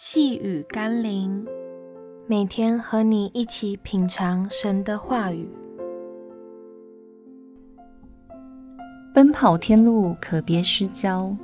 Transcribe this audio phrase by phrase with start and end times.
[0.00, 1.44] 细雨甘霖，
[2.28, 5.50] 每天和你一起品尝神的话语。
[9.12, 11.36] 奔跑天路，可别失焦。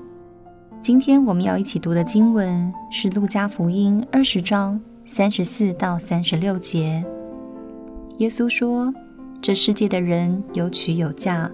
[0.80, 7.04] 今天我们要一起读的经文是《路加福音》二十章三十四到三十六节。
[8.18, 8.94] 耶稣说
[9.42, 11.50] ：“这世界的人有娶有嫁，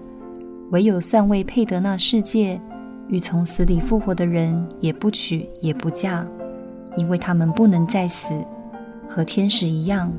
[0.69, 2.61] 唯有算未配得那世界
[3.07, 6.23] 与从死里复活的人，也不娶也不嫁。”
[6.97, 8.35] 因为他们不能再死，
[9.07, 10.11] 和天使一样，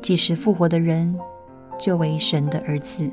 [0.00, 1.14] 即使复活的人，
[1.78, 3.10] 就为神的儿子。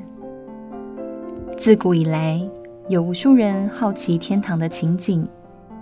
[1.57, 2.41] 自古以来，
[2.89, 5.27] 有无数人好奇天堂的情景，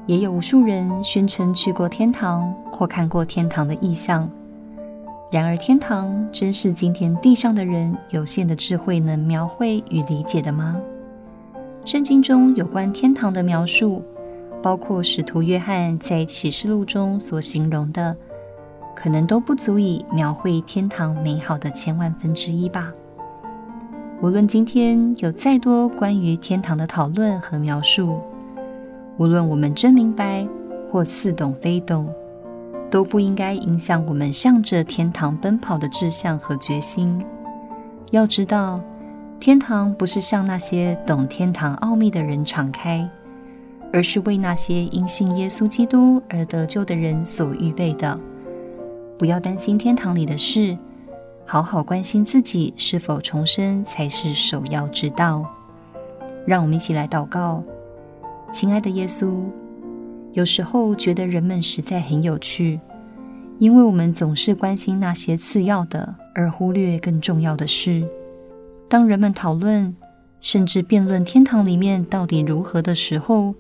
[0.05, 4.29] 也有无数人宣称去过天堂或看过天堂的异象。
[5.31, 10.79] 然而，天堂真是今天地上的人有限的智慧能描绘与理解的吗？
[11.83, 14.03] 圣经中有关天堂的描述。
[14.61, 18.15] 包括使徒约翰在启示录中所形容的，
[18.95, 22.91] 可能都不足以描绘天堂美好的千万分之一吧。
[24.21, 28.19] 无论今天有再多关于天堂的讨论和描述，
[29.17, 30.47] 无论我们真明白
[30.91, 32.07] 或似懂非懂，
[32.91, 37.19] 都不应该影响我们向着天堂奔跑的志向和决心。
[38.11, 38.79] 要知道，
[39.39, 43.09] 天堂不是向那些懂天堂奥秘的人敞开。
[43.93, 48.19] 而是为那些因信耶稣基督而得救的人所预备的。
[49.17, 50.77] 不要担心天堂里的事，
[51.45, 55.45] 好好关心自己是否重生才是首要之道。
[56.45, 57.63] 让我们一起来祷告，
[58.51, 59.31] 亲爱的耶稣。
[60.33, 62.79] 有时候觉得人们实在很有趣，
[63.59, 68.07] 因为我们总是关心那些次要的，而忽略更重要的事。
[68.87, 69.95] 当人们讨论
[70.39, 73.53] 甚至辩论天堂里面到底如何的时候，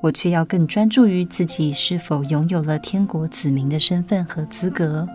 [0.00, 5.08] 我却要更专注于自己是否拥有了天国子民的身份和资格，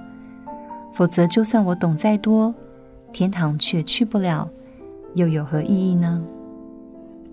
[0.93, 2.53] 否则，就算我懂再多，
[3.13, 4.49] 天堂却去不了，
[5.13, 6.21] 又有何意义呢？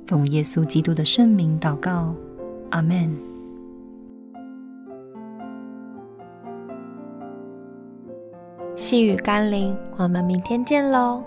[0.06, 2.14] 奉耶稣基督的圣名祷告，
[2.70, 3.14] 阿门。
[8.76, 11.24] 细雨甘霖，我们明天见喽。